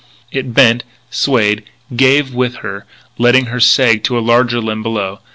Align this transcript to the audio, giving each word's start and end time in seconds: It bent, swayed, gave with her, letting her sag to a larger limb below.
It 0.31 0.51
bent, 0.55 0.83
swayed, 1.11 1.63
gave 1.95 2.33
with 2.33 2.55
her, 2.65 2.87
letting 3.19 3.45
her 3.45 3.59
sag 3.59 4.03
to 4.05 4.17
a 4.17 4.17
larger 4.19 4.59
limb 4.59 4.81
below. 4.81 5.19